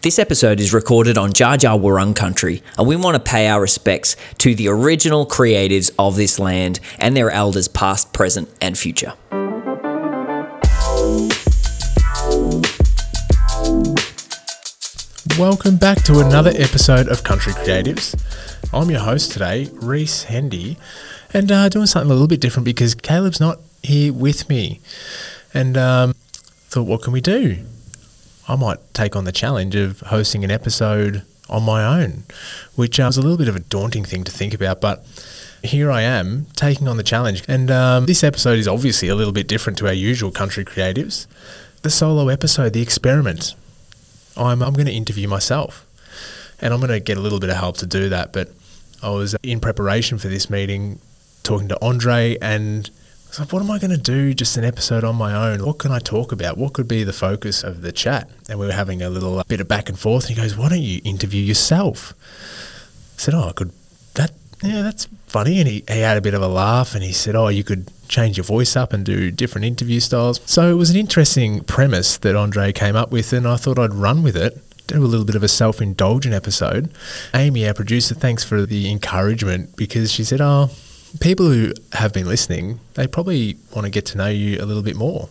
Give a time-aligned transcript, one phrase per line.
[0.00, 3.60] This episode is recorded on Dja Dja Wurrung country, and we want to pay our
[3.60, 9.14] respects to the original creatives of this land and their elders past, present, and future.
[15.36, 18.14] Welcome back to another episode of Country Creatives.
[18.72, 20.78] I'm your host today, Reece Hendy,
[21.34, 24.80] and uh, doing something a little bit different because Caleb's not here with me.
[25.52, 26.14] And um,
[26.68, 27.64] thought, what can we do?
[28.48, 32.24] I might take on the challenge of hosting an episode on my own,
[32.74, 35.04] which uh, was a little bit of a daunting thing to think about, but
[35.62, 37.42] here I am taking on the challenge.
[37.48, 41.26] And um, this episode is obviously a little bit different to our usual country creatives.
[41.82, 43.54] The solo episode, the experiment.
[44.36, 45.84] I'm, I'm going to interview myself.
[46.60, 48.32] And I'm going to get a little bit of help to do that.
[48.32, 48.50] But
[49.02, 51.00] I was in preparation for this meeting
[51.42, 52.90] talking to Andre and
[53.38, 54.34] Like, what am I going to do?
[54.34, 55.64] Just an episode on my own.
[55.64, 56.56] What can I talk about?
[56.56, 58.28] What could be the focus of the chat?
[58.48, 60.26] And we were having a little uh, bit of back and forth.
[60.26, 62.14] And he goes, why don't you interview yourself?
[63.16, 63.72] I said, oh, I could.
[64.14, 65.60] That yeah, that's funny.
[65.60, 67.90] And he, he had a bit of a laugh and he said, oh, you could
[68.08, 70.40] change your voice up and do different interview styles.
[70.46, 73.94] So it was an interesting premise that Andre came up with, and I thought I'd
[73.94, 74.58] run with it.
[74.86, 76.90] Do a little bit of a self indulgent episode.
[77.34, 80.70] Amy, our producer, thanks for the encouragement because she said, Oh,
[81.20, 84.82] people who have been listening, they probably want to get to know you a little
[84.82, 85.28] bit more.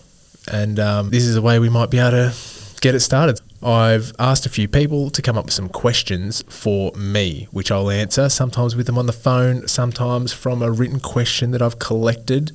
[0.52, 2.34] And um, this is a way we might be able to
[2.82, 3.42] get it started.
[3.62, 7.90] I've asked a few people to come up with some questions for me, which I'll
[7.90, 12.52] answer, sometimes with them on the phone, sometimes from a written question that I've collected.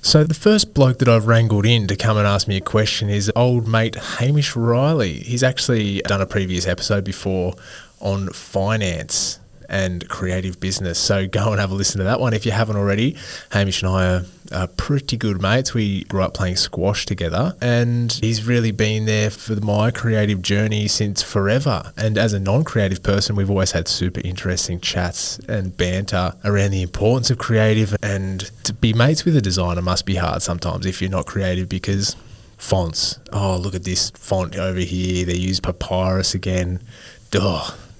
[0.00, 3.10] So, the first bloke that I've wrangled in to come and ask me a question
[3.10, 5.14] is old mate Hamish Riley.
[5.14, 7.54] He's actually done a previous episode before
[8.00, 10.98] on finance and creative business.
[10.98, 13.16] So go and have a listen to that one if you haven't already.
[13.50, 15.74] Hamish and I are, are, pretty good mates.
[15.74, 20.88] We grew up playing squash together, and he's really been there for my creative journey
[20.88, 21.92] since forever.
[21.96, 26.70] And as a non creative person, we've always had super interesting chats and banter around
[26.70, 27.96] the importance of creative.
[28.02, 31.68] And to be mates with a designer must be hard sometimes if you're not creative
[31.68, 32.16] because
[32.56, 33.18] fonts.
[33.32, 35.24] Oh, look at this font over here.
[35.26, 36.82] They use papyrus again.
[37.30, 37.42] There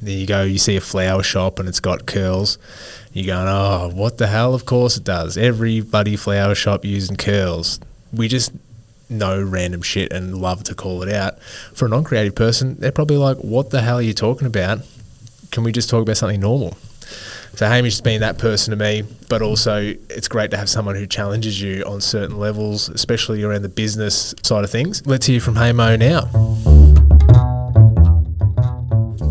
[0.03, 0.43] you go.
[0.43, 2.59] You see a flower shop and it's got curls.
[3.12, 4.55] You're going, oh, what the hell?
[4.55, 5.37] Of course it does.
[5.37, 7.81] Every bloody flower shop using curls.
[8.12, 8.53] We just
[9.09, 11.41] know random shit and love to call it out.
[11.75, 14.81] For a non creative person, they're probably like, what the hell are you talking about?
[15.50, 16.77] Can we just talk about something normal?
[17.56, 20.97] So Hamish has been that person to me, but also it's great to have someone
[20.97, 25.06] who challenges you on certain levels, especially around the business side of things.
[25.06, 26.94] Let's hear from Hamo now.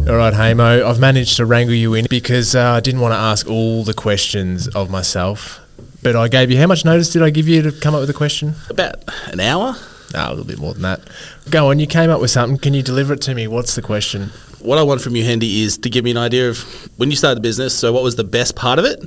[0.05, 3.17] All right, Hamo, I've managed to wrangle you in because uh, I didn't want to
[3.17, 5.61] ask all the questions of myself.
[6.01, 8.09] But I gave you, how much notice did I give you to come up with
[8.09, 8.55] a question?
[8.69, 8.95] About
[9.31, 9.77] an hour.
[10.13, 10.99] No, a little bit more than that.
[11.49, 12.57] Go on, you came up with something.
[12.57, 13.47] Can you deliver it to me?
[13.47, 14.31] What's the question?
[14.59, 16.59] What I want from you, Handy, is to give me an idea of
[16.97, 17.73] when you started the business.
[17.73, 19.01] So, what was the best part of it?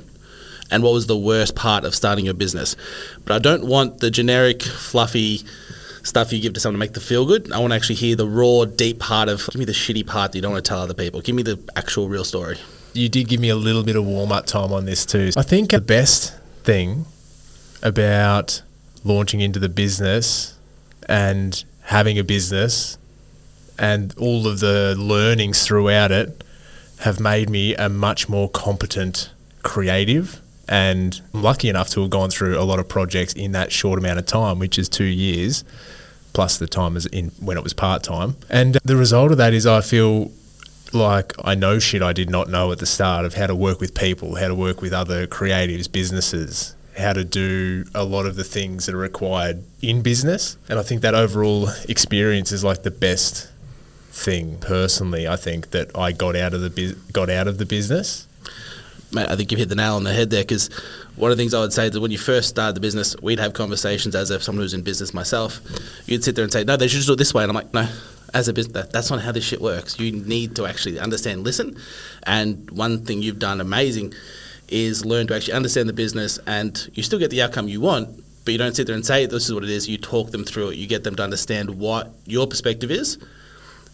[0.71, 2.75] And what was the worst part of starting your business?
[3.23, 5.43] But I don't want the generic, fluffy,
[6.03, 7.51] stuff you give to someone to make them feel good.
[7.51, 9.47] I want to actually hear the raw, deep part of.
[9.47, 11.21] Give me the shitty part that you don't want to tell other people.
[11.21, 12.57] Give me the actual, real story.
[12.93, 15.31] You did give me a little bit of warm up time on this too.
[15.37, 17.05] I think the best thing
[17.83, 18.61] about
[19.03, 20.57] launching into the business
[21.07, 22.97] and having a business
[23.79, 26.43] and all of the learnings throughout it
[26.99, 29.29] have made me a much more competent
[29.63, 33.71] creative and I'm lucky enough to have gone through a lot of projects in that
[33.71, 35.63] short amount of time, which is two years
[36.33, 38.35] plus the time in when it was part time.
[38.49, 40.31] And the result of that is I feel
[40.93, 43.79] like I know shit I did not know at the start of how to work
[43.79, 48.35] with people, how to work with other creatives, businesses, how to do a lot of
[48.35, 50.57] the things that are required in business.
[50.69, 53.49] And I think that overall experience is like the best
[54.11, 58.27] thing personally I think that I got out of the got out of the business
[59.11, 60.69] mate, I think you've hit the nail on the head there because
[61.15, 63.15] one of the things I would say is that when you first started the business,
[63.21, 65.59] we'd have conversations as if someone who's in business myself.
[66.05, 67.43] You'd sit there and say, no, they should do it this way.
[67.43, 67.87] And I'm like, no,
[68.33, 69.99] as a business, that's not how this shit works.
[69.99, 71.77] You need to actually understand, listen.
[72.23, 74.13] And one thing you've done amazing
[74.67, 78.23] is learn to actually understand the business and you still get the outcome you want,
[78.43, 79.87] but you don't sit there and say, this is what it is.
[79.87, 80.77] You talk them through it.
[80.77, 83.17] You get them to understand what your perspective is.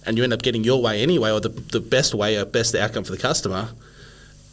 [0.05, 2.75] And you end up getting your way anyway, or the, the best way or best
[2.75, 3.69] outcome for the customer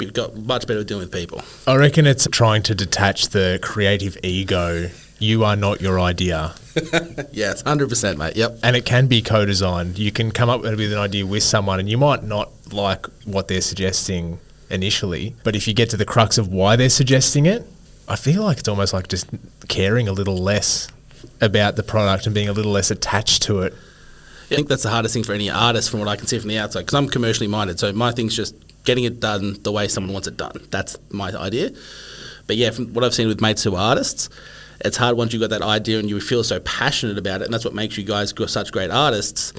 [0.06, 1.43] got much better at dealing with people.
[1.67, 4.91] I reckon it's trying to detach the creative ego.
[5.19, 6.55] You are not your idea.
[7.32, 8.37] yes, hundred percent, mate.
[8.37, 8.58] Yep.
[8.62, 9.99] And it can be co-designed.
[9.99, 13.49] You can come up with an idea with someone, and you might not like what
[13.49, 14.38] they're suggesting
[14.70, 17.67] initially, but if you get to the crux of why they're suggesting it,
[18.08, 19.29] I feel like it's almost like just
[19.69, 20.88] caring a little less
[21.41, 23.75] about the product and being a little less attached to it
[24.50, 26.49] I think that's the hardest thing for any artist, from what I can see from
[26.49, 27.79] the outside, because I'm commercially minded.
[27.79, 30.67] So my thing's just getting it done the way someone wants it done.
[30.71, 31.71] That's my idea.
[32.47, 34.29] But yeah, from what I've seen with mates who are artists,
[34.85, 37.55] it's hard once you've got that idea and you feel so passionate about it, and
[37.55, 39.53] that's what makes you guys such great artists.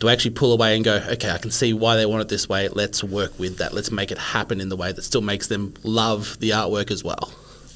[0.00, 2.48] To actually pull away and go, okay, I can see why they want it this
[2.48, 2.68] way.
[2.68, 3.72] Let's work with that.
[3.72, 7.02] Let's make it happen in the way that still makes them love the artwork as
[7.02, 7.32] well.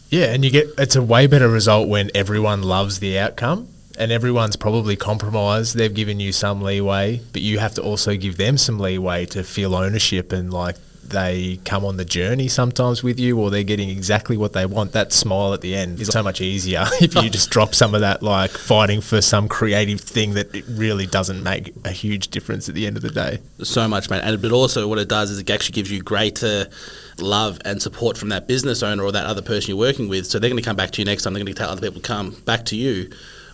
[0.08, 3.66] Yeah, and you get it's a way better result when everyone loves the outcome
[4.02, 5.76] and everyone's probably compromised.
[5.76, 9.44] They've given you some leeway, but you have to also give them some leeway to
[9.44, 13.90] feel ownership and like they come on the journey sometimes with you or they're getting
[13.90, 14.92] exactly what they want.
[14.92, 18.00] That smile at the end is so much easier if you just drop some of
[18.00, 22.74] that like fighting for some creative thing that really doesn't make a huge difference at
[22.74, 23.38] the end of the day.
[23.62, 24.22] So much, man.
[24.22, 26.68] And but also what it does is it actually gives you greater
[27.18, 30.26] love and support from that business owner or that other person you're working with.
[30.26, 31.34] So they're going to come back to you next time.
[31.34, 33.10] They're going to tell other people to come back to you.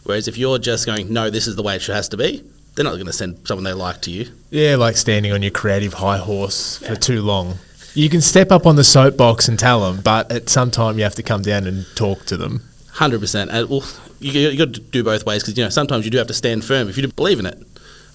[0.09, 2.43] Whereas if you're just going, no, this is the way it has to be,
[2.75, 4.31] they're not going to send someone they like to you.
[4.49, 6.89] Yeah, like standing on your creative high horse yeah.
[6.89, 7.59] for too long.
[7.93, 11.05] You can step up on the soapbox and tell them, but at some time you
[11.05, 12.63] have to come down and talk to them.
[12.93, 13.51] Hundred percent.
[13.51, 13.85] And well,
[14.19, 16.35] you, you got to do both ways because you know sometimes you do have to
[16.35, 17.59] stand firm if you believe in it.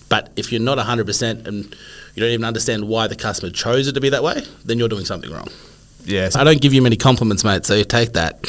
[0.09, 1.65] But if you're not hundred percent and
[2.15, 4.89] you don't even understand why the customer chose it to be that way, then you're
[4.89, 5.49] doing something wrong.
[6.05, 6.35] Yes.
[6.35, 8.39] I don't give you many compliments, mate, so you take that.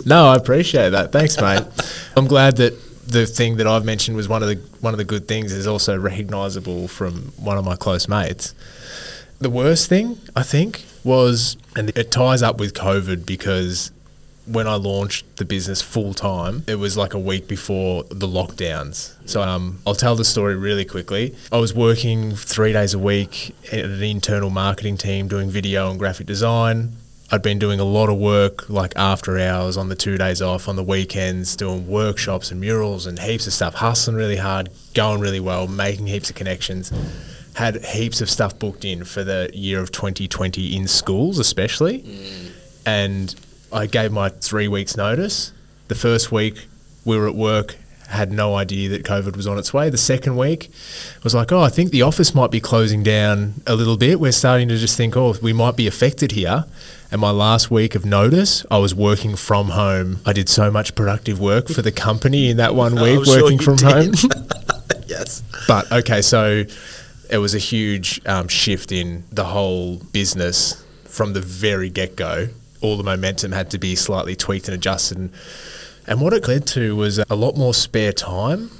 [0.06, 1.12] no, I appreciate that.
[1.12, 1.64] Thanks, mate.
[2.16, 2.74] I'm glad that
[3.06, 5.66] the thing that I've mentioned was one of the one of the good things is
[5.66, 8.54] also recognisable from one of my close mates.
[9.40, 13.90] The worst thing I think was, and it ties up with COVID because
[14.46, 19.14] when I launched the business full time, it was like a week before the lockdowns.
[19.28, 21.34] So um, I'll tell the story really quickly.
[21.52, 25.98] I was working three days a week at an internal marketing team doing video and
[25.98, 26.96] graphic design.
[27.32, 30.68] I'd been doing a lot of work like after hours on the two days off,
[30.68, 35.20] on the weekends, doing workshops and murals and heaps of stuff, hustling really hard, going
[35.20, 36.92] really well, making heaps of connections.
[37.54, 42.00] Had heaps of stuff booked in for the year of 2020 in schools, especially.
[42.00, 42.50] Mm.
[42.86, 43.34] And
[43.72, 45.52] I gave my three weeks' notice.
[45.88, 46.66] The first week,
[47.04, 47.76] we were at work,
[48.08, 49.88] had no idea that COVID was on its way.
[49.88, 50.70] The second week
[51.22, 54.18] was like, oh, I think the office might be closing down a little bit.
[54.18, 56.64] We're starting to just think, oh, we might be affected here.
[57.12, 60.20] And my last week of notice, I was working from home.
[60.26, 63.76] I did so much productive work for the company in that one week, working sure
[63.76, 64.18] from did.
[64.18, 64.30] home.
[65.06, 65.42] yes.
[65.66, 66.64] But okay, so
[67.30, 72.48] it was a huge um, shift in the whole business from the very get go.
[72.80, 75.18] All the momentum had to be slightly tweaked and adjusted.
[75.18, 75.30] And,
[76.06, 78.70] and what it led to was a lot more spare time,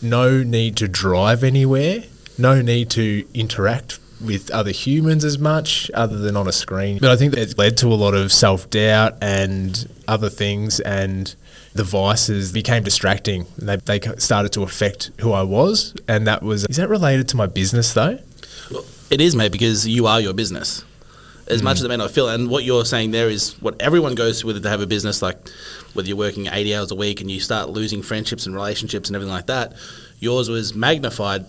[0.00, 2.04] no need to drive anywhere,
[2.36, 6.98] no need to interact with other humans as much other than on a screen.
[6.98, 10.80] But I think that it led to a lot of self doubt and other things,
[10.80, 11.34] and
[11.74, 13.46] the vices became distracting.
[13.58, 16.66] They, they started to affect who I was, and that was.
[16.66, 18.18] Is that related to my business though?
[19.10, 20.84] It is, mate, because you are your business.
[21.48, 21.64] As mm.
[21.64, 24.40] much as it may not feel, and what you're saying there is what everyone goes
[24.40, 25.36] through to have a business, like
[25.94, 29.16] whether you're working 80 hours a week and you start losing friendships and relationships and
[29.16, 29.74] everything like that.
[30.20, 31.44] Yours was magnified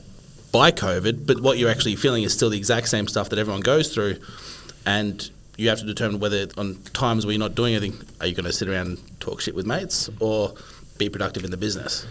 [0.52, 3.62] by COVID, but what you're actually feeling is still the exact same stuff that everyone
[3.62, 4.18] goes through,
[4.86, 8.36] and you have to determine whether on times where you're not doing anything, are you
[8.36, 10.54] going to sit around and talk shit with mates or
[10.98, 12.06] be productive in the business?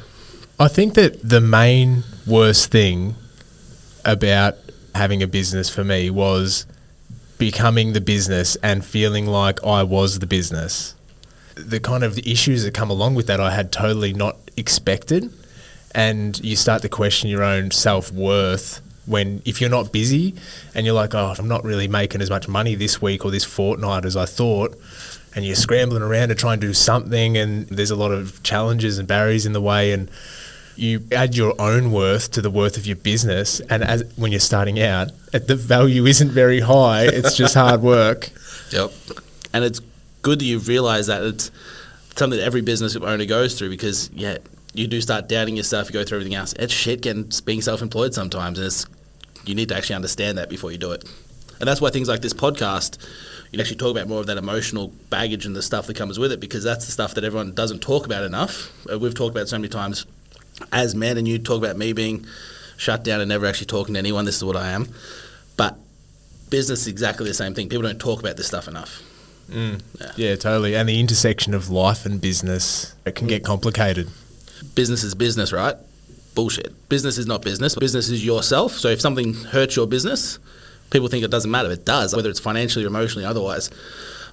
[0.60, 3.16] I think that the main worst thing
[4.04, 4.56] about
[4.94, 6.66] having a business for me was
[7.42, 10.94] becoming the business and feeling like I was the business.
[11.56, 15.28] The kind of issues that come along with that I had totally not expected
[15.92, 20.36] and you start to question your own self worth when if you're not busy
[20.72, 23.42] and you're like, oh, I'm not really making as much money this week or this
[23.42, 24.78] fortnight as I thought,
[25.34, 28.98] and you're scrambling around to try and do something, and there's a lot of challenges
[28.98, 30.08] and barriers in the way, and
[30.76, 34.40] you add your own worth to the worth of your business, and as when you're
[34.40, 37.04] starting out, the value isn't very high.
[37.04, 38.30] It's just hard work.
[38.72, 38.90] Yep,
[39.52, 39.82] and it's
[40.22, 41.50] good that you realise that it's
[42.16, 44.38] something that every business owner goes through because yeah,
[44.72, 46.54] you do start doubting yourself, you go through everything else.
[46.54, 48.86] It's shit getting being self-employed sometimes, and it's
[49.44, 51.04] you need to actually understand that before you do it.
[51.60, 52.98] And that's why things like this podcast,
[53.50, 56.32] you actually talk about more of that emotional baggage and the stuff that comes with
[56.32, 58.72] it, because that's the stuff that everyone doesn't talk about enough.
[58.90, 60.06] Uh, we've talked about so many times
[60.72, 62.26] as men, and you talk about me being
[62.76, 64.24] shut down and never actually talking to anyone.
[64.24, 64.88] This is what I am,
[65.56, 65.76] but
[66.50, 67.68] business is exactly the same thing.
[67.68, 69.02] People don't talk about this stuff enough.
[69.50, 69.82] Mm.
[70.00, 70.12] Yeah.
[70.16, 70.36] yeah.
[70.36, 70.74] totally.
[70.74, 74.08] And the intersection of life and business it can get complicated
[74.74, 75.76] business is business, right?
[76.34, 76.88] Bullshit.
[76.88, 77.74] Business is not business.
[77.74, 78.72] Business is yourself.
[78.72, 80.38] So if something hurts your business,
[80.90, 81.70] people think it doesn't matter.
[81.70, 83.70] It does, whether it's financially or emotionally, otherwise.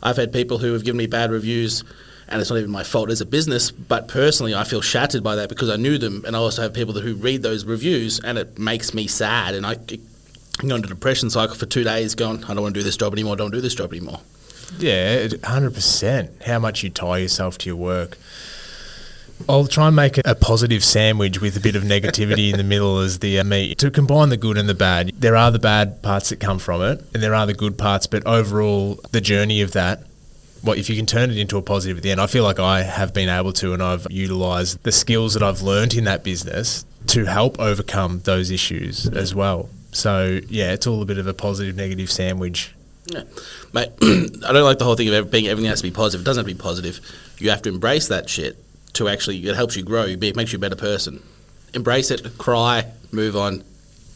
[0.01, 1.83] I've had people who have given me bad reviews
[2.29, 3.71] and it's not even my fault as a business.
[3.71, 6.73] But personally, I feel shattered by that because I knew them, and I also have
[6.73, 10.87] people that, who read those reviews, and it makes me sad, and I go into
[10.87, 13.33] depression cycle for two days, going, I don't want to do this job anymore.
[13.33, 14.19] I don't do this job anymore.
[14.77, 16.31] Yeah, hundred percent.
[16.45, 18.17] How much you tie yourself to your work.
[19.47, 22.99] I'll try and make a positive sandwich with a bit of negativity in the middle
[22.99, 25.13] as the uh, meat to combine the good and the bad.
[25.17, 28.05] There are the bad parts that come from it, and there are the good parts.
[28.05, 30.03] But overall, the journey of that,
[30.63, 32.59] well, if you can turn it into a positive at the end, I feel like
[32.59, 36.23] I have been able to, and I've utilised the skills that I've learned in that
[36.23, 39.69] business to help overcome those issues as well.
[39.91, 42.73] So yeah, it's all a bit of a positive negative sandwich.
[43.07, 43.23] Yeah.
[43.73, 46.21] Mate, I don't like the whole thing of being everything has to be positive.
[46.21, 46.99] It doesn't have to be positive.
[47.39, 48.57] You have to embrace that shit
[48.93, 50.03] to actually, it helps you grow.
[50.03, 51.23] It makes you a better person.
[51.73, 53.63] Embrace it, cry, move on,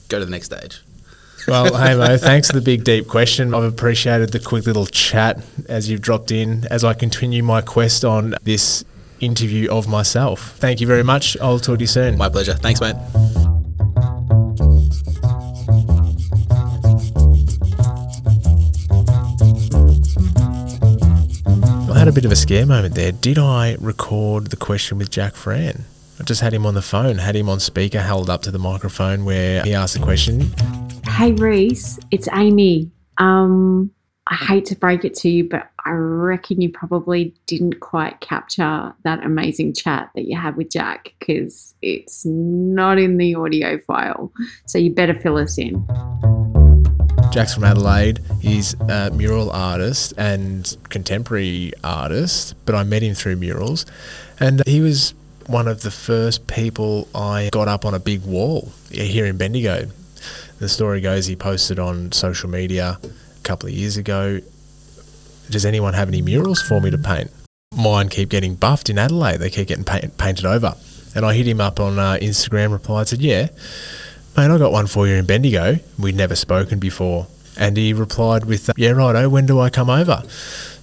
[0.10, 0.82] go to the next stage.
[1.48, 3.54] Well, hey Mo, thanks for the big deep question.
[3.54, 8.06] I've appreciated the quick little chat as you've dropped in as I continue my quest
[8.06, 8.86] on this
[9.20, 10.56] interview of myself.
[10.58, 11.36] Thank you very much.
[11.42, 12.18] I'll talk to you soon.
[12.18, 12.54] My pleasure.
[12.54, 12.96] Thanks, mate.
[21.92, 23.12] I had a bit of a scare moment there.
[23.12, 25.84] Did I record the question with Jack Fran?
[26.20, 28.60] I just had him on the phone, had him on speaker, held up to the
[28.60, 30.54] microphone where he asked the question.
[31.16, 32.90] Hey Reece, it's Amy.
[33.20, 33.92] Um,
[34.26, 38.92] I hate to break it to you, but I reckon you probably didn't quite capture
[39.04, 44.34] that amazing chat that you had with Jack because it's not in the audio file.
[44.66, 45.86] So you better fill us in.
[47.32, 48.20] Jack's from Adelaide.
[48.42, 53.86] He's a mural artist and contemporary artist, but I met him through murals.
[54.40, 55.14] And he was
[55.46, 59.90] one of the first people I got up on a big wall here in Bendigo.
[60.60, 64.40] The story goes he posted on social media a couple of years ago
[65.50, 67.30] Does anyone have any murals for me to paint?
[67.76, 69.38] Mine keep getting buffed in Adelaide.
[69.38, 70.76] They keep getting paint, painted over.
[71.16, 73.50] And I hit him up on uh, Instagram, replied, said, Yeah,
[74.38, 75.80] mate, I got one for you in Bendigo.
[76.00, 77.28] We'd never spoken before.
[77.58, 80.24] And he replied with, Yeah, righto, when do I come over?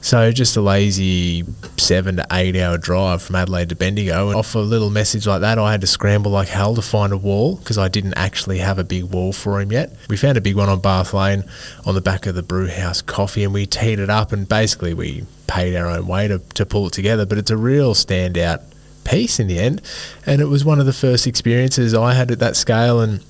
[0.03, 1.45] So just a lazy
[1.77, 4.29] seven to eight hour drive from Adelaide to Bendigo.
[4.29, 7.13] And off a little message like that, I had to scramble like hell to find
[7.13, 9.95] a wall because I didn't actually have a big wall for him yet.
[10.09, 11.45] We found a big one on Bath Lane
[11.85, 14.95] on the back of the brew house coffee and we teed it up and basically
[14.95, 17.27] we paid our own way to, to pull it together.
[17.27, 18.63] But it's a real standout
[19.05, 19.83] piece in the end.
[20.25, 23.23] And it was one of the first experiences I had at that scale and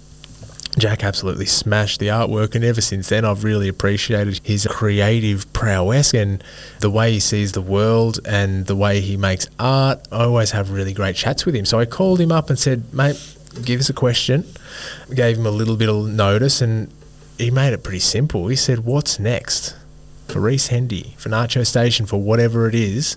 [0.78, 6.14] Jack absolutely smashed the artwork, and ever since then, I've really appreciated his creative prowess
[6.14, 6.42] and
[6.78, 10.06] the way he sees the world and the way he makes art.
[10.12, 11.64] I always have really great chats with him.
[11.64, 13.20] So I called him up and said, Mate,
[13.64, 14.44] give us a question.
[15.12, 16.92] Gave him a little bit of notice, and
[17.36, 18.46] he made it pretty simple.
[18.46, 19.76] He said, What's next?
[20.28, 23.14] For Reece Hendy, for Nacho Station, for whatever it is,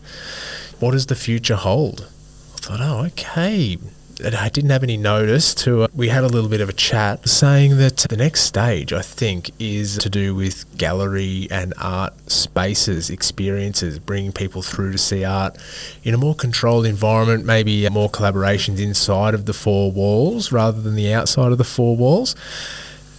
[0.79, 2.09] what does the future hold?
[2.55, 3.77] I thought, oh, okay.
[4.25, 5.83] I didn't have any notice to.
[5.83, 9.01] Uh, we had a little bit of a chat saying that the next stage, I
[9.01, 15.25] think, is to do with gallery and art spaces, experiences, bringing people through to see
[15.25, 15.57] art
[16.03, 20.95] in a more controlled environment, maybe more collaborations inside of the four walls rather than
[20.95, 22.35] the outside of the four walls.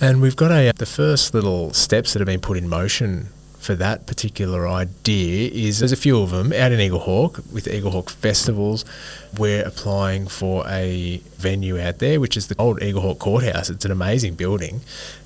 [0.01, 3.29] And we've got a the first little steps that have been put in motion
[3.65, 8.11] for that particular idea is there's a few of them out in Eaglehawk with Eaglehawk
[8.11, 8.85] festivals.
[9.39, 13.71] We're applying for a venue out there, which is the old Eaglehawk Courthouse.
[13.71, 14.83] It's an amazing building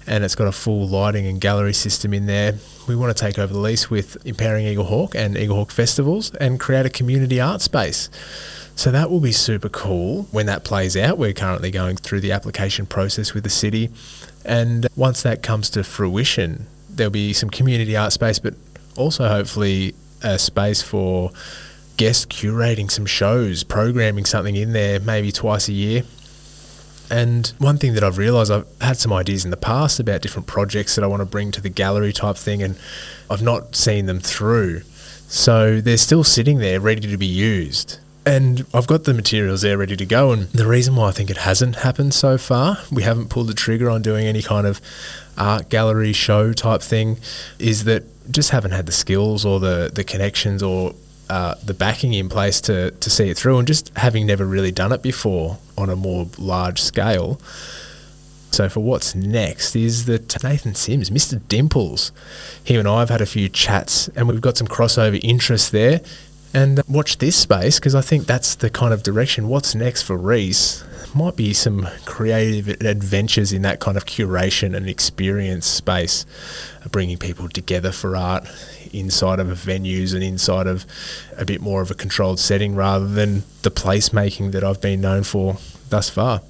[0.07, 2.55] and it's got a full lighting and gallery system in there.
[2.87, 6.87] We want to take over the lease with Empowering Eaglehawk and Eaglehawk Festivals and create
[6.87, 8.09] a community art space.
[8.77, 11.19] So that will be super cool when that plays out.
[11.19, 13.91] We're currently going through the application process with the city.
[14.45, 18.55] And once that comes to fruition, there'll be some community art space, but
[18.97, 21.31] also hopefully a space for
[21.97, 26.03] guest curating some shows, programming something in there maybe twice a year.
[27.11, 30.47] And one thing that I've realised, I've had some ideas in the past about different
[30.47, 32.79] projects that I want to bring to the gallery type thing, and
[33.31, 34.83] I've not seen them through.
[35.29, 37.99] So they're still sitting there ready to be used.
[38.29, 40.33] And I've got the materials there ready to go.
[40.33, 43.55] And the reason why I think it hasn't happened so far, we haven't pulled the
[43.55, 44.83] trigger on doing any kind of
[45.39, 47.17] art gallery show type thing,
[47.59, 50.95] is that just haven't had the skills or the, the connections or
[51.31, 53.57] uh, the backing in place to, to see it through.
[53.57, 57.41] And just having never really done it before on a more large scale.
[58.51, 61.41] So for what's next is that Nathan Sims, Mr.
[61.49, 62.13] Dimples,
[62.65, 66.01] him and I have had a few chats and we've got some crossover interest there.
[66.55, 69.49] And uh, watch this space because I think that's the kind of direction.
[69.49, 70.85] What's next for Reece?
[71.15, 76.27] might be some creative adventures in that kind of curation and experience space,
[76.85, 78.47] uh, bringing people together for art
[78.93, 80.87] inside of venues and inside of
[81.37, 85.25] a bit more of a controlled setting rather than the placemaking that I've been known
[85.25, 85.59] for
[85.91, 86.41] thus far.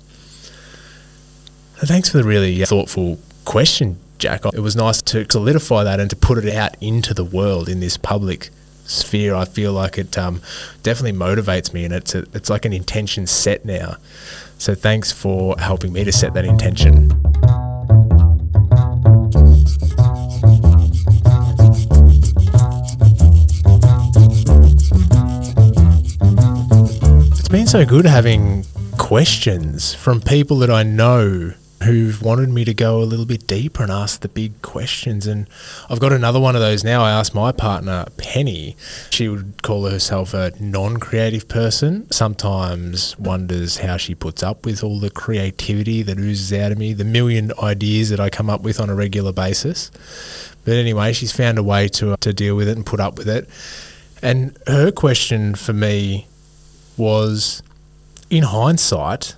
[1.76, 4.44] Thanks for the really uh, thoughtful question, Jack.
[4.52, 7.80] It was nice to solidify that and to put it out into the world in
[7.80, 8.50] this public
[8.88, 9.35] sphere.
[9.35, 10.42] I feel like it um,
[10.83, 13.97] definitely motivates me, and it's a, it's like an intention set now.
[14.59, 17.12] So thanks for helping me to set that intention.
[27.38, 28.64] It's been so good having
[28.99, 31.54] questions from people that I know
[31.85, 35.26] who've wanted me to go a little bit deeper and ask the big questions.
[35.26, 35.49] And
[35.88, 37.04] I've got another one of those now.
[37.04, 38.76] I asked my partner, Penny.
[39.11, 42.11] She would call herself a non creative person.
[42.11, 46.92] Sometimes wonders how she puts up with all the creativity that oozes out of me,
[46.92, 49.90] the million ideas that I come up with on a regular basis.
[50.64, 53.28] But anyway, she's found a way to, to deal with it and put up with
[53.28, 53.49] it.
[54.20, 56.26] And her question for me
[56.97, 57.62] was
[58.30, 59.37] in hindsight,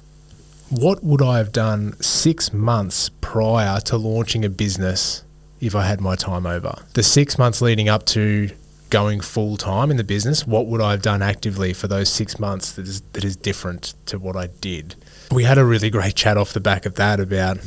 [0.71, 5.25] what would I have done six months prior to launching a business
[5.61, 6.75] if I had my time over?
[6.95, 8.51] The six months leading up to
[8.89, 12.39] going full time in the business, what would I have done actively for those six
[12.39, 14.95] months that is, that is different to what I did?
[15.33, 17.59] We had a really great chat off the back of that about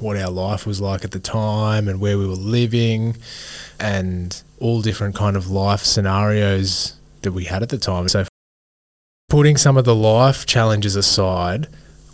[0.00, 3.16] what our life was like at the time and where we were living
[3.78, 8.08] and all different kind of life scenarios that we had at the time.
[8.08, 8.24] So
[9.28, 11.68] putting some of the life challenges aside,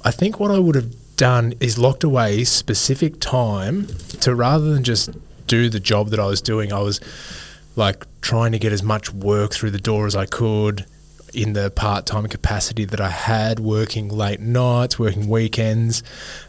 [0.05, 3.87] I think what I would have done is locked away specific time
[4.21, 5.11] to rather than just
[5.47, 7.01] do the job that I was doing, I was
[7.77, 10.87] like trying to get as much work through the door as I could
[11.33, 16.03] in the part time capacity that I had, working late nights, working weekends,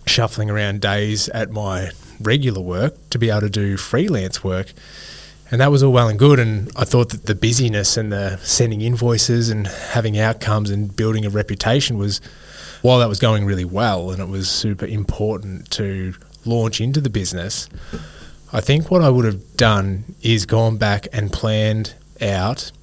[0.06, 4.74] shuffling around days at my regular work to be able to do freelance work.
[5.52, 6.40] And that was all well and good.
[6.40, 11.26] And I thought that the busyness and the sending invoices and having outcomes and building
[11.26, 12.20] a reputation was
[12.84, 16.14] while that was going really well and it was super important to
[16.46, 17.70] launch into the business,
[18.52, 22.74] I think what I would have done is gone back and planned out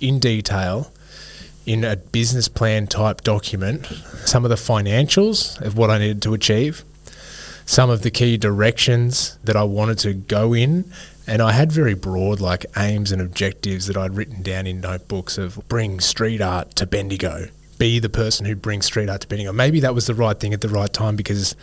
[0.00, 0.92] in detail
[1.66, 3.84] in a business plan type document
[4.24, 6.84] some of the financials of what I needed to achieve,
[7.66, 10.90] some of the key directions that I wanted to go in.
[11.26, 15.36] And I had very broad like aims and objectives that I'd written down in notebooks
[15.36, 19.52] of bring street art to Bendigo be the person who brings street art to Bendigo.
[19.52, 21.56] Maybe that was the right thing at the right time because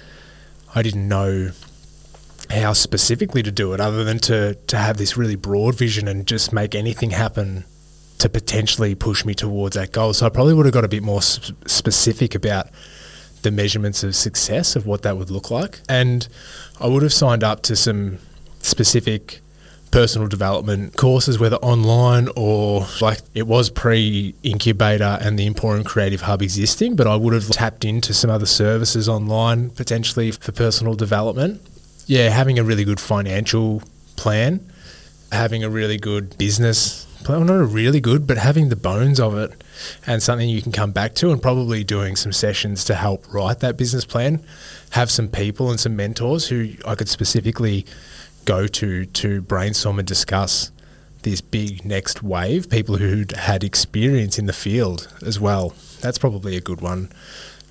[0.73, 1.51] I didn't know
[2.49, 6.25] how specifically to do it other than to, to have this really broad vision and
[6.27, 7.65] just make anything happen
[8.19, 10.13] to potentially push me towards that goal.
[10.13, 12.67] So I probably would have got a bit more sp- specific about
[13.41, 15.81] the measurements of success of what that would look like.
[15.89, 16.27] And
[16.79, 18.19] I would have signed up to some
[18.59, 19.41] specific
[19.91, 26.21] personal development courses, whether online or like it was pre incubator and the Emporium Creative
[26.21, 30.95] Hub existing, but I would have tapped into some other services online potentially for personal
[30.95, 31.61] development.
[32.07, 33.81] Yeah, having a really good financial
[34.15, 34.69] plan,
[35.31, 39.19] having a really good business plan, well, not a really good, but having the bones
[39.19, 39.63] of it
[40.07, 43.59] and something you can come back to, and probably doing some sessions to help write
[43.59, 44.45] that business plan.
[44.91, 47.85] Have some people and some mentors who I could specifically
[48.45, 50.71] go to to brainstorm and discuss
[51.23, 55.73] this big next wave, people who'd had experience in the field as well.
[55.99, 57.11] That's probably a good one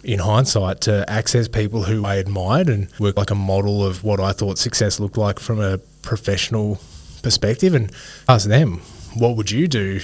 [0.03, 4.21] in hindsight to access people who I admired and work like a model of what
[4.21, 6.79] I thought success looked like from a professional
[7.23, 7.91] perspective and
[8.29, 8.81] ask them,
[9.15, 10.01] what would you do?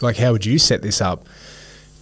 [0.00, 1.26] Like, how would you set this up?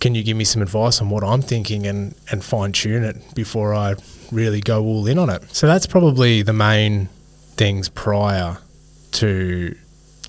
[0.01, 3.35] Can you give me some advice on what I'm thinking and, and fine tune it
[3.35, 3.95] before I
[4.33, 5.55] really go all in on it?
[5.55, 7.09] So that's probably the main
[7.57, 8.59] things prior
[9.13, 9.77] to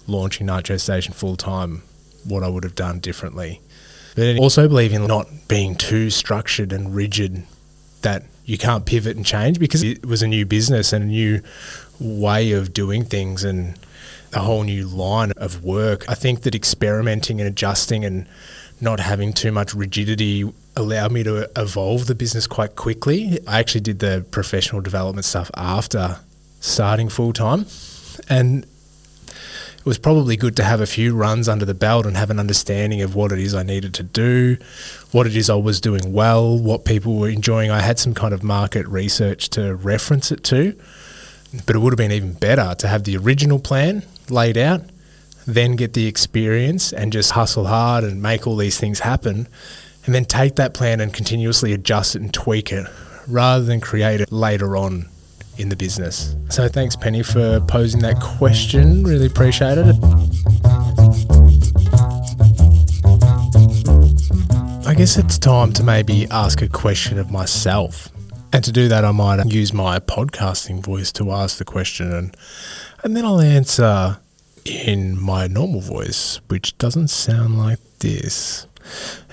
[0.08, 1.84] launching Nitro Station full time,
[2.24, 3.62] what I would have done differently.
[4.16, 7.44] But also believe in not being too structured and rigid
[8.02, 11.42] that you can't pivot and change because it was a new business and a new
[12.00, 13.78] way of doing things and
[14.34, 16.10] a whole new line of work.
[16.10, 18.28] I think that experimenting and adjusting and
[18.80, 23.40] not having too much rigidity allowed me to evolve the business quite quickly.
[23.48, 26.20] I actually did the professional development stuff after
[26.60, 27.65] starting full time.
[28.30, 28.65] And
[29.26, 32.39] it was probably good to have a few runs under the belt and have an
[32.39, 34.58] understanding of what it is I needed to do,
[35.12, 37.72] what it is I was doing well, what people were enjoying.
[37.72, 40.78] I had some kind of market research to reference it to,
[41.65, 44.82] but it would have been even better to have the original plan laid out,
[45.46, 49.48] then get the experience and just hustle hard and make all these things happen
[50.06, 52.88] and then take that plan and continuously adjust it and tweak it
[53.28, 55.08] rather than create it later on
[55.58, 56.36] in the business.
[56.50, 59.04] So thanks, Penny, for posing that question.
[59.04, 59.96] Really appreciate it.
[64.88, 68.10] I guess it's time to maybe ask a question of myself.
[68.54, 72.38] And to do that, I might use my podcasting voice to ask the question, and,
[73.04, 74.17] and then I'll answer
[74.63, 78.66] in my normal voice, which doesn't sound like this.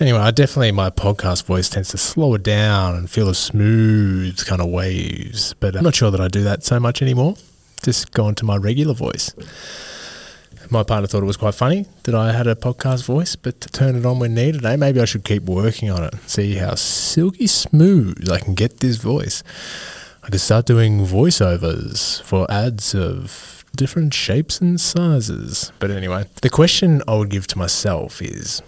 [0.00, 4.44] Anyway, I definitely my podcast voice tends to slow it down and feel a smooth
[4.46, 7.36] kind of waves, but I'm not sure that I do that so much anymore.
[7.82, 9.34] Just go into my regular voice.
[10.70, 13.68] My partner thought it was quite funny that I had a podcast voice, but to
[13.68, 14.76] turn it on when needed, eh?
[14.76, 18.96] Maybe I should keep working on it, see how silky smooth I can get this
[18.96, 19.42] voice.
[20.22, 25.70] I could start doing voiceovers for ads of different shapes and sizes.
[25.78, 28.62] But anyway, the question I would give to myself is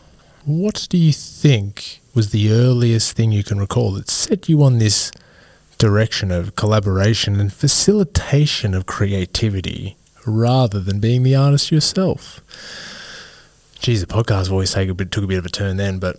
[0.46, 4.78] what do you think was the earliest thing you can recall that set you on
[4.78, 5.10] this
[5.76, 12.40] direction of collaboration and facilitation of creativity rather than being the artist yourself?
[13.80, 16.16] Geez, the podcast voice take a bit, took a bit of a turn then, but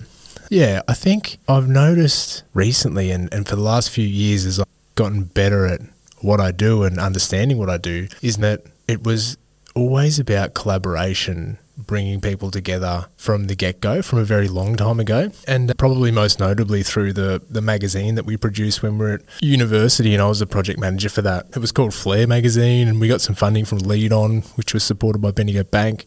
[0.50, 4.66] yeah, I think I've noticed recently and, and for the last few years as I've
[4.96, 5.80] gotten better at
[6.20, 9.38] what I do and understanding what I do, is that it was
[9.74, 15.00] always about collaboration bringing people together from the get go, from a very long time
[15.00, 19.14] ago, and probably most notably through the, the magazine that we produced when we were
[19.14, 21.48] at university, and I was the project manager for that.
[21.56, 24.84] It was called Flair Magazine, and we got some funding from Lead On, which was
[24.84, 26.06] supported by Bendigo Bank.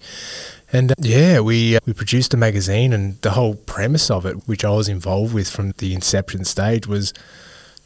[0.72, 4.46] And uh, yeah, we uh, we produced a magazine, and the whole premise of it,
[4.46, 7.12] which I was involved with from the inception stage, was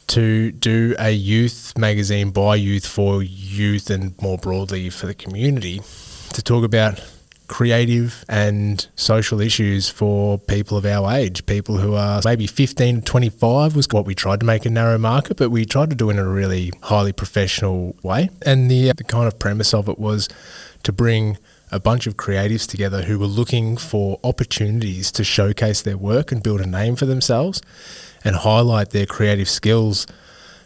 [0.07, 5.81] to do a youth magazine by youth for youth and more broadly for the community
[6.33, 7.01] to talk about
[7.47, 13.01] creative and social issues for people of our age, people who are maybe 15 to
[13.01, 16.09] 25 was what we tried to make a narrow market, but we tried to do
[16.09, 18.29] it in a really highly professional way.
[18.45, 20.27] And the, uh, the kind of premise of it was
[20.83, 21.37] to bring
[21.71, 26.41] a bunch of creatives together who were looking for opportunities to showcase their work and
[26.41, 27.61] build a name for themselves
[28.23, 30.07] and highlight their creative skills,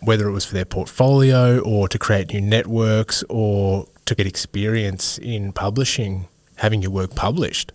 [0.02, 5.18] whether it was for their portfolio or to create new networks or to get experience
[5.18, 6.28] in publishing
[6.60, 7.72] having your work published.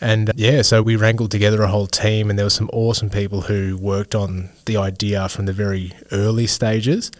[0.00, 3.10] And uh, yeah, so we wrangled together a whole team, and there were some awesome
[3.10, 7.10] people who worked on the idea from the very early stages.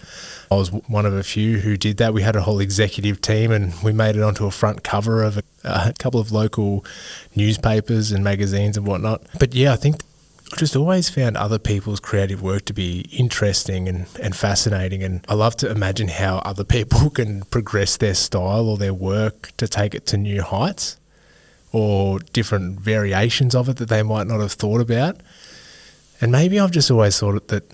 [0.50, 2.14] I was one of a few who did that.
[2.14, 5.38] We had a whole executive team, and we made it onto a front cover of
[5.38, 6.84] a, a couple of local
[7.34, 9.22] newspapers and magazines and whatnot.
[9.38, 10.02] But yeah, I think
[10.52, 15.02] I just always found other people's creative work to be interesting and, and fascinating.
[15.02, 19.52] And I love to imagine how other people can progress their style or their work
[19.58, 20.96] to take it to new heights
[21.70, 25.18] or different variations of it that they might not have thought about.
[26.20, 27.64] And maybe I've just always thought that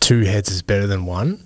[0.00, 1.44] two heads is better than one.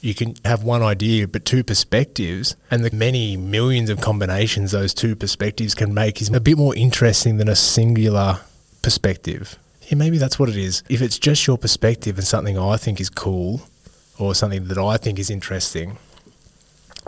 [0.00, 4.92] You can have one idea, but two perspectives, and the many millions of combinations those
[4.92, 8.40] two perspectives can make is a bit more interesting than a singular
[8.82, 10.82] perspective yeah, maybe that's what it is.
[10.88, 13.62] If it's just your perspective and something I think is cool
[14.18, 15.98] or something that I think is interesting,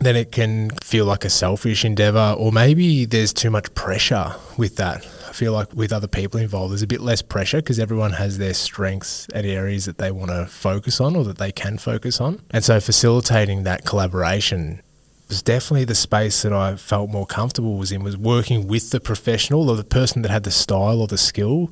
[0.00, 4.76] then it can feel like a selfish endeavor, or maybe there's too much pressure with
[4.76, 5.06] that.
[5.28, 8.38] I feel like with other people involved, there's a bit less pressure because everyone has
[8.38, 12.20] their strengths and areas that they want to focus on or that they can focus
[12.20, 12.40] on.
[12.50, 14.82] And so facilitating that collaboration
[15.28, 19.00] was definitely the space that I felt more comfortable was in was working with the
[19.00, 21.70] professional or the person that had the style or the skill,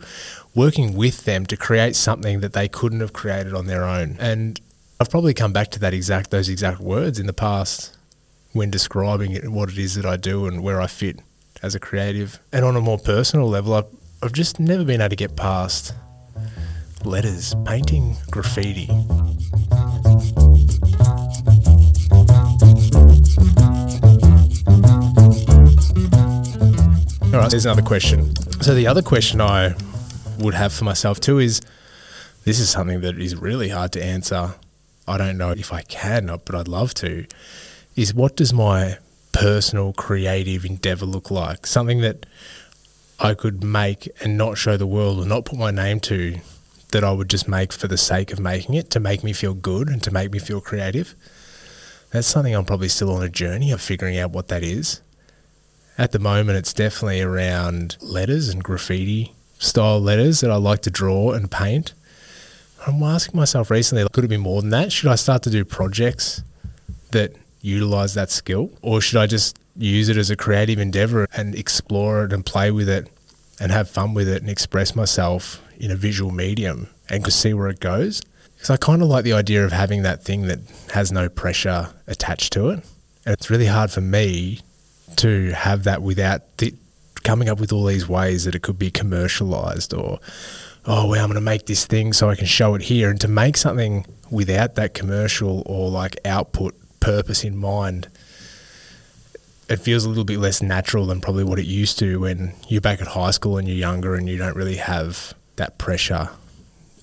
[0.55, 4.17] working with them to create something that they couldn't have created on their own.
[4.19, 4.61] And
[5.01, 7.97] I've probably come back to that exact those exact words in the past
[8.53, 11.21] when describing it what it is that I do and where I fit
[11.63, 12.39] as a creative.
[12.53, 13.87] And on a more personal level, I've,
[14.23, 15.93] I've just never been able to get past
[17.05, 18.89] letters, painting graffiti.
[27.35, 28.37] All right, there's another question.
[28.63, 29.75] So the other question I
[30.39, 31.61] would have for myself too is
[32.45, 34.55] this is something that is really hard to answer.
[35.09, 37.27] I don't know if I can, but I'd love to.
[37.97, 38.99] Is what does my
[39.33, 41.67] personal creative endeavor look like?
[41.67, 42.25] Something that
[43.19, 46.39] I could make and not show the world or not put my name to
[46.93, 49.55] that I would just make for the sake of making it to make me feel
[49.55, 51.17] good and to make me feel creative.
[52.13, 55.01] That's something I'm probably still on a journey of figuring out what that is.
[55.97, 60.91] At the moment, it's definitely around letters and graffiti style letters that I like to
[60.91, 61.95] draw and paint.
[62.87, 64.93] I'm asking myself recently, could it be more than that?
[64.93, 66.43] Should I start to do projects
[67.13, 68.71] that utilize that skill?
[68.83, 72.73] Or should I just use it as a creative endeavor and explore it and play
[72.73, 73.09] with it
[73.61, 77.55] and have fun with it and express myself in a visual medium and could see
[77.55, 78.21] where it goes.
[78.55, 80.59] Because I kind of like the idea of having that thing that
[80.93, 82.85] has no pressure attached to it.
[83.25, 84.61] And it's really hard for me
[85.17, 86.43] to have that without
[87.23, 90.21] coming up with all these ways that it could be commercialized or,
[90.85, 93.11] oh, well, I'm going to make this thing so I can show it here.
[93.11, 98.09] And to make something without that commercial or like output purpose in mind,
[99.69, 102.81] it feels a little bit less natural than probably what it used to when you're
[102.81, 106.29] back at high school and you're younger and you don't really have that pressure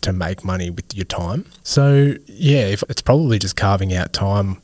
[0.02, 1.46] to make money with your time.
[1.64, 4.62] So, yeah, if it's probably just carving out time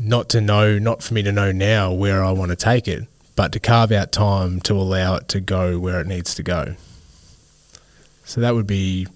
[0.00, 3.06] not to know, not for me to know now where I want to take it,
[3.36, 6.74] but to carve out time to allow it to go where it needs to go.
[8.24, 9.06] So that would be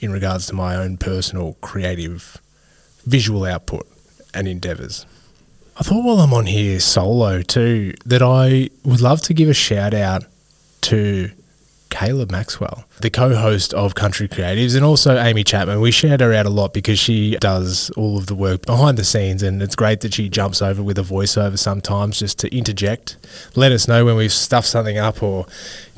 [0.00, 2.38] in regards to my own personal creative
[3.04, 3.86] visual output
[4.34, 5.06] and endeavors.
[5.76, 9.54] I thought while I'm on here solo too, that I would love to give a
[9.54, 10.24] shout out
[10.82, 11.30] to
[11.90, 15.80] Caleb Maxwell, the co host of Country Creatives, and also Amy Chapman.
[15.80, 19.04] We shout her out a lot because she does all of the work behind the
[19.04, 23.16] scenes, and it's great that she jumps over with a voiceover sometimes just to interject,
[23.54, 25.46] let us know when we've stuffed something up, or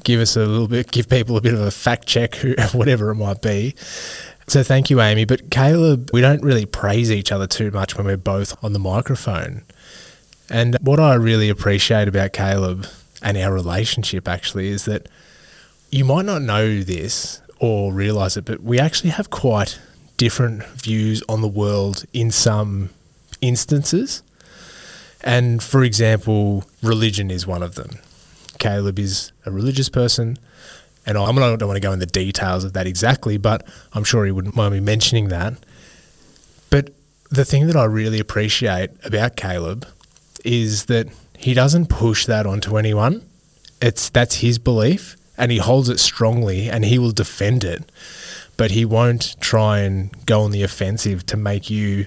[0.04, 2.36] give us a little bit, give people a bit of a fact check,
[2.72, 3.74] whatever it might be.
[4.46, 5.24] So thank you, Amy.
[5.24, 8.80] But Caleb, we don't really praise each other too much when we're both on the
[8.80, 9.62] microphone.
[10.48, 12.86] And what I really appreciate about Caleb
[13.22, 15.06] and our relationship actually is that
[15.90, 19.78] you might not know this or realize it, but we actually have quite
[20.16, 22.90] different views on the world in some
[23.40, 24.22] instances.
[25.22, 27.98] And for example, religion is one of them.
[28.58, 30.38] Caleb is a religious person,
[31.06, 34.24] and I don't want to go in the details of that exactly, but I'm sure
[34.24, 35.54] he wouldn't mind me mentioning that.
[36.70, 36.90] But
[37.30, 39.86] the thing that I really appreciate about Caleb
[40.44, 43.26] is that he doesn't push that onto anyone.
[43.82, 47.90] It's that's his belief and he holds it strongly and he will defend it,
[48.58, 52.04] but he won't try and go on the offensive to make you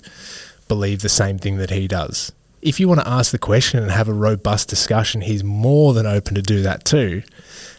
[0.67, 2.31] believe the same thing that he does.
[2.61, 6.05] If you want to ask the question and have a robust discussion, he's more than
[6.05, 7.23] open to do that too.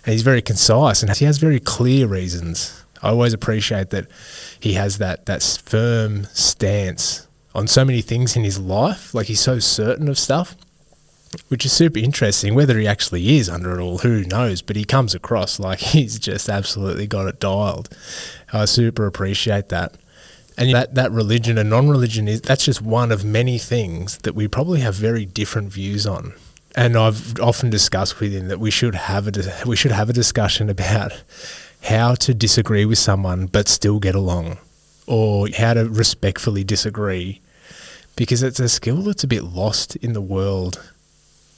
[0.05, 2.85] And he's very concise and he has very clear reasons.
[3.01, 4.09] I always appreciate that
[4.59, 9.14] he has that that firm stance on so many things in his life.
[9.14, 10.57] Like he's so certain of stuff
[11.49, 12.55] which is super interesting.
[12.55, 14.62] Whether he actually is under it all, who knows?
[14.62, 17.88] But he comes across like he's just absolutely got it dialed.
[18.53, 19.94] I super appreciate that.
[20.57, 24.35] And that, that religion and non religion is that's just one of many things that
[24.35, 26.35] we probably have very different views on.
[26.77, 30.12] And I've often discussed with him that we should have a we should have a
[30.12, 31.23] discussion about
[31.85, 34.59] how to disagree with someone but still get along,
[35.07, 37.40] or how to respectfully disagree,
[38.16, 40.93] because it's a skill that's a bit lost in the world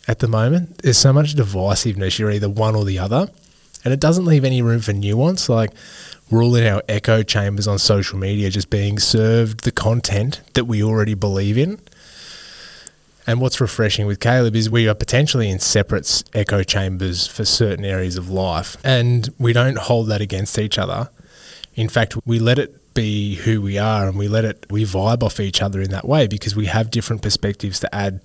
[0.08, 0.78] at the moment.
[0.78, 2.18] There's so much divisiveness.
[2.18, 3.28] You're either one or the other,
[3.84, 5.48] and it doesn't leave any room for nuance.
[5.48, 5.72] Like
[6.30, 10.64] we're all in our echo chambers on social media, just being served the content that
[10.64, 11.80] we already believe in.
[13.28, 17.84] And what's refreshing with Caleb is we are potentially in separate echo chambers for certain
[17.84, 21.10] areas of life, and we don't hold that against each other.
[21.74, 25.22] In fact, we let it be who we are and we let it, we vibe
[25.22, 28.20] off each other in that way because we have different perspectives to add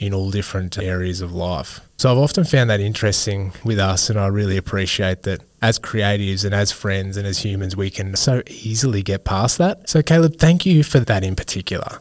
[0.00, 1.80] in all different areas of life.
[1.98, 6.44] So I've often found that interesting with us, and I really appreciate that as creatives
[6.44, 9.88] and as friends and as humans, we can so easily get past that.
[9.90, 11.98] So, Caleb, thank you for that in particular.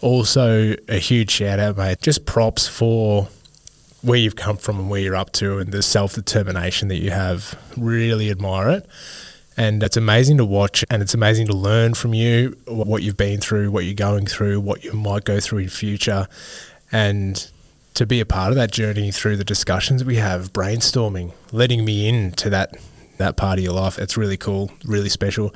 [0.00, 2.02] Also, a huge shout out, mate.
[2.02, 3.28] Just props for
[4.02, 7.10] where you've come from and where you're up to and the self determination that you
[7.10, 7.56] have.
[7.76, 8.86] Really admire it.
[9.56, 13.40] And it's amazing to watch and it's amazing to learn from you what you've been
[13.40, 16.28] through, what you're going through, what you might go through in future
[16.90, 17.50] and
[17.94, 22.08] to be a part of that journey through the discussions we have, brainstorming, letting me
[22.08, 22.76] into that
[23.18, 23.98] that part of your life.
[23.98, 25.54] It's really cool, really special,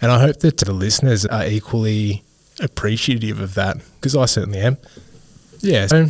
[0.00, 2.22] and I hope that the listeners are equally
[2.60, 4.76] appreciative of that because I certainly am.
[5.60, 6.08] Yeah, so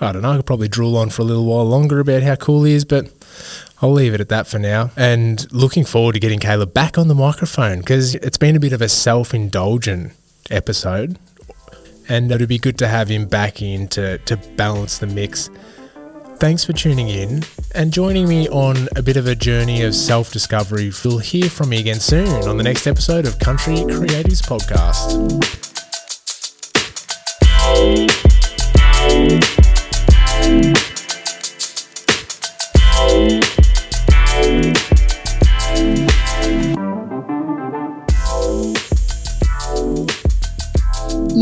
[0.00, 0.32] I don't know.
[0.32, 2.84] I could probably drool on for a little while longer about how cool he is,
[2.84, 3.12] but
[3.82, 4.90] I'll leave it at that for now.
[4.96, 8.72] And looking forward to getting Caleb back on the microphone because it's been a bit
[8.72, 10.12] of a self indulgent
[10.50, 11.18] episode
[12.10, 15.48] and it'd be good to have him back in to, to balance the mix.
[16.36, 17.44] Thanks for tuning in
[17.74, 20.90] and joining me on a bit of a journey of self discovery.
[21.04, 25.20] You'll hear from me again soon on the next episode of Country Creatives Podcast.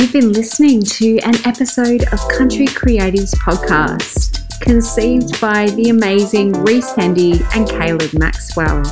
[0.08, 4.42] You've been listening to an episode of Country Creatives Podcast.
[4.62, 8.82] conceived by the amazing Reece Hendy and Caleb Maxwell.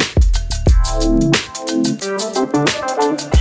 [0.67, 1.35] Thank
[3.21, 3.34] you.